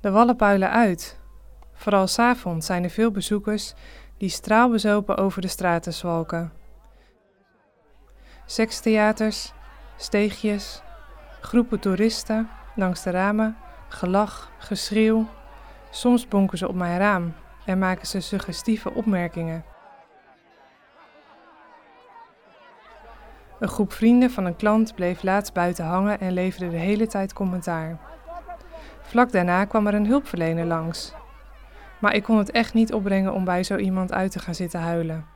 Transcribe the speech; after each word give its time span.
De 0.00 0.10
wallen 0.10 0.36
puilen 0.36 0.70
uit. 0.70 1.18
Vooral 1.72 2.06
s'avonds 2.06 2.66
zijn 2.66 2.84
er 2.84 2.90
veel 2.90 3.10
bezoekers 3.10 3.74
die 4.16 4.28
straalbezopen 4.28 5.16
over 5.16 5.42
de 5.42 5.48
straten 5.48 5.92
zwalken. 5.92 6.52
Sekstheaters, 8.46 9.52
steegjes, 9.96 10.82
groepen 11.40 11.80
toeristen 11.80 12.48
langs 12.74 13.02
de 13.02 13.10
ramen, 13.10 13.56
gelach, 13.88 14.50
geschreeuw. 14.58 15.28
Soms 15.90 16.28
bonken 16.28 16.58
ze 16.58 16.68
op 16.68 16.74
mijn 16.74 16.98
raam 16.98 17.34
en 17.64 17.78
maken 17.78 18.06
ze 18.06 18.20
suggestieve 18.20 18.94
opmerkingen. 18.94 19.64
Een 23.58 23.68
groep 23.68 23.92
vrienden 23.92 24.30
van 24.30 24.44
een 24.44 24.56
klant 24.56 24.94
bleef 24.94 25.22
laatst 25.22 25.52
buiten 25.52 25.84
hangen 25.84 26.20
en 26.20 26.32
leverde 26.32 26.70
de 26.70 26.76
hele 26.76 27.06
tijd 27.06 27.32
commentaar. 27.32 27.98
Vlak 29.10 29.32
daarna 29.32 29.64
kwam 29.64 29.86
er 29.86 29.94
een 29.94 30.06
hulpverlener 30.06 30.64
langs. 30.64 31.14
Maar 32.00 32.14
ik 32.14 32.22
kon 32.22 32.38
het 32.38 32.50
echt 32.50 32.74
niet 32.74 32.92
opbrengen 32.92 33.32
om 33.32 33.44
bij 33.44 33.62
zo 33.62 33.76
iemand 33.76 34.12
uit 34.12 34.30
te 34.30 34.38
gaan 34.38 34.54
zitten 34.54 34.80
huilen. 34.80 35.26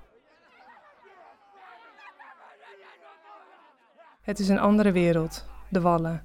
Het 4.22 4.38
is 4.38 4.48
een 4.48 4.58
andere 4.58 4.92
wereld, 4.92 5.46
de 5.68 5.80
wallen. 5.80 6.22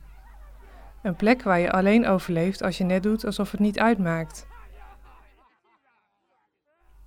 Een 1.02 1.16
plek 1.16 1.44
waar 1.44 1.60
je 1.60 1.72
alleen 1.72 2.08
overleeft 2.08 2.64
als 2.64 2.78
je 2.78 2.84
net 2.84 3.04
doet 3.04 3.26
alsof 3.26 3.52
het 3.52 3.60
niet 3.60 3.80
uitmaakt. 3.80 4.48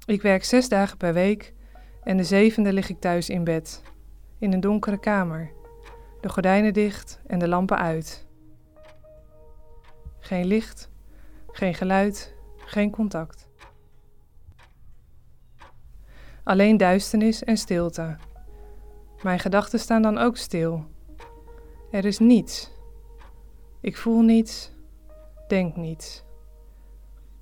Ik 0.05 0.23
werk 0.23 0.45
zes 0.45 0.69
dagen 0.69 0.97
per 0.97 1.13
week 1.13 1.55
en 2.03 2.17
de 2.17 2.25
zevende 2.25 2.73
lig 2.73 2.89
ik 2.89 3.01
thuis 3.01 3.29
in 3.29 3.45
bed, 3.45 3.83
in 4.39 4.53
een 4.53 4.61
donkere 4.61 4.99
kamer, 4.99 5.51
de 6.21 6.29
gordijnen 6.29 6.73
dicht 6.73 7.21
en 7.27 7.39
de 7.39 7.49
lampen 7.49 7.79
uit. 7.79 8.31
Geen 10.25 10.45
licht, 10.45 10.91
geen 11.47 11.75
geluid, 11.75 12.35
geen 12.57 12.91
contact. 12.91 13.49
Alleen 16.43 16.77
duisternis 16.77 17.45
en 17.45 17.57
stilte. 17.57 18.17
Mijn 19.23 19.39
gedachten 19.39 19.79
staan 19.79 20.03
dan 20.03 20.19
ook 20.19 20.37
stil. 20.37 20.85
Er 21.91 22.05
is 22.05 22.19
niets. 22.19 22.71
Ik 23.81 23.97
voel 23.97 24.21
niets, 24.21 24.73
denk 25.49 25.77
niets. 25.77 26.25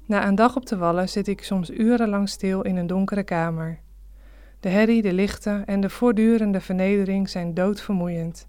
Na 0.06 0.26
een 0.26 0.34
dag 0.34 0.56
op 0.56 0.66
de 0.66 0.76
wallen 0.76 1.08
zit 1.08 1.28
ik 1.28 1.42
soms 1.42 1.70
urenlang 1.70 2.28
stil 2.28 2.62
in 2.62 2.76
een 2.76 2.86
donkere 2.86 3.22
kamer. 3.22 3.80
De 4.60 4.68
herrie, 4.68 5.02
de 5.02 5.12
lichten 5.12 5.66
en 5.66 5.80
de 5.80 5.90
voortdurende 5.90 6.60
vernedering 6.60 7.28
zijn 7.28 7.54
doodvermoeiend. 7.54 8.48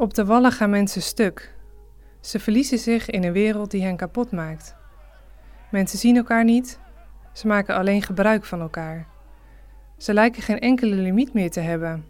Op 0.00 0.14
de 0.14 0.24
wallen 0.24 0.52
gaan 0.52 0.70
mensen 0.70 1.02
stuk. 1.02 1.54
Ze 2.20 2.38
verliezen 2.38 2.78
zich 2.78 3.10
in 3.10 3.24
een 3.24 3.32
wereld 3.32 3.70
die 3.70 3.82
hen 3.82 3.96
kapot 3.96 4.30
maakt. 4.30 4.76
Mensen 5.70 5.98
zien 5.98 6.16
elkaar 6.16 6.44
niet, 6.44 6.78
ze 7.32 7.46
maken 7.46 7.74
alleen 7.74 8.02
gebruik 8.02 8.44
van 8.44 8.60
elkaar. 8.60 9.06
Ze 9.96 10.14
lijken 10.14 10.42
geen 10.42 10.58
enkele 10.58 10.94
limiet 10.94 11.32
meer 11.32 11.50
te 11.50 11.60
hebben. 11.60 12.04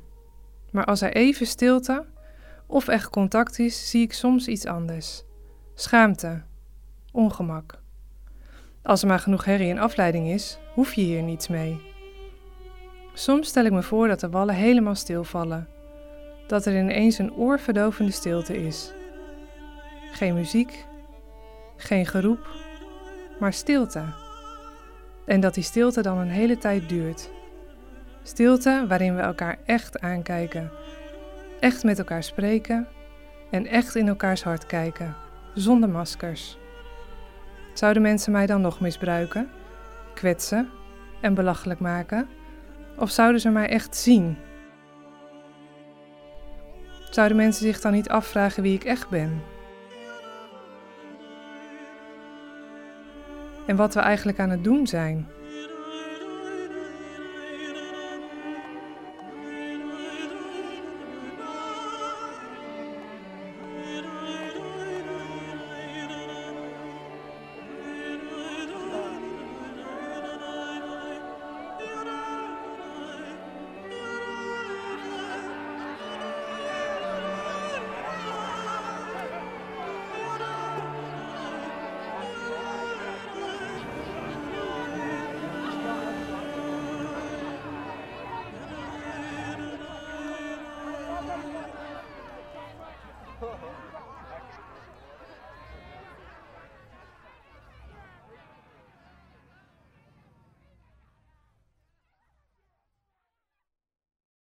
Maar 0.71 0.85
als 0.85 1.01
er 1.01 1.13
even 1.13 1.47
stilte 1.47 2.05
of 2.67 2.89
echt 2.89 3.11
contact 3.11 3.59
is, 3.59 3.91
zie 3.91 4.03
ik 4.03 4.13
soms 4.13 4.49
iets 4.49 4.67
anders. 4.67 5.25
Schaamte, 5.75 6.43
ongemak. 7.13 7.79
Als 8.83 9.03
er 9.03 9.09
maar 9.09 9.19
genoeg 9.19 9.45
herrie 9.45 9.71
en 9.71 9.79
afleiding 9.79 10.29
is, 10.29 10.59
hoef 10.75 10.93
je 10.93 11.03
hier 11.03 11.23
niets 11.23 11.49
mee. 11.49 11.81
Soms 13.15 13.49
stel 13.49 13.65
ik 13.65 13.73
me 13.73 13.83
voor 13.83 14.09
dat 14.09 14.21
de 14.21 14.31
wallen 14.31 14.55
helemaal 14.55 14.95
stilvallen 14.95 15.69
dat 16.51 16.67
er 16.67 16.79
ineens 16.79 17.19
een 17.19 17.35
oorverdovende 17.35 18.13
stilte 18.13 18.63
is. 18.67 18.93
Geen 20.13 20.35
muziek, 20.35 20.85
geen 21.77 22.07
geroep, 22.07 22.49
maar 23.41 23.53
stilte. 23.53 24.03
En 25.27 25.41
dat 25.41 25.55
die 25.55 25.63
stilte 25.63 26.03
dan 26.03 26.19
een 26.19 26.31
hele 26.31 26.59
tijd 26.59 26.89
duurt. 26.89 27.31
Stilte 28.23 28.85
waarin 28.89 29.17
we 29.17 29.21
elkaar 29.21 29.59
echt 29.65 30.01
aankijken, 30.01 30.71
echt 31.61 31.85
met 31.85 31.99
elkaar 31.99 32.23
spreken 32.23 32.89
en 33.51 33.67
echt 33.67 33.95
in 33.95 34.09
elkaars 34.09 34.43
hart 34.43 34.67
kijken, 34.67 35.17
zonder 35.55 35.89
maskers. 35.89 36.59
Zouden 37.75 38.03
mensen 38.03 38.33
mij 38.33 38.47
dan 38.47 38.61
nog 38.61 38.81
misbruiken, 38.81 39.49
kwetsen 40.15 40.69
en 41.21 41.35
belachelijk 41.35 41.81
maken? 41.81 42.29
Of 42.97 43.11
zouden 43.11 43.41
ze 43.41 43.51
mij 43.51 43.69
echt 43.69 43.97
zien 43.97 44.37
Zouden 47.11 47.37
mensen 47.37 47.67
zich 47.67 47.81
dan 47.81 47.93
niet 47.93 48.09
afvragen 48.09 48.63
wie 48.63 48.75
ik 48.75 48.85
echt 48.85 49.09
ben? 49.09 49.43
En 53.67 53.77
wat 53.77 53.95
we 53.95 54.01
eigenlijk 54.01 54.39
aan 54.39 54.51
het 54.51 54.65
doen 54.65 54.87
zijn? 54.87 55.29